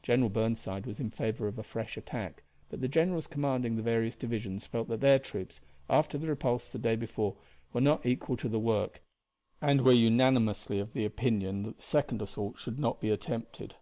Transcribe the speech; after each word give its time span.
General 0.00 0.28
Burnside 0.30 0.86
was 0.86 1.00
in 1.00 1.10
favor 1.10 1.48
of 1.48 1.58
a 1.58 1.62
fresh 1.64 1.96
attack, 1.96 2.44
but 2.68 2.80
the 2.80 2.86
generals 2.86 3.26
commanding 3.26 3.74
the 3.74 3.82
various 3.82 4.14
divisions 4.14 4.64
felt 4.64 4.86
that 4.86 5.00
their 5.00 5.18
troops, 5.18 5.60
after 5.90 6.16
the 6.16 6.28
repulse 6.28 6.68
the 6.68 6.78
day 6.78 6.94
before, 6.94 7.34
were 7.72 7.80
not 7.80 8.06
equal 8.06 8.36
to 8.36 8.48
the 8.48 8.60
work, 8.60 9.02
and 9.60 9.80
were 9.80 9.90
unanimously 9.92 10.78
of 10.78 10.94
opinion 10.94 11.64
that 11.64 11.78
a 11.80 11.82
second 11.82 12.22
assault 12.22 12.56
should 12.58 12.78
not 12.78 13.00
be 13.00 13.10
attempted. 13.10 13.74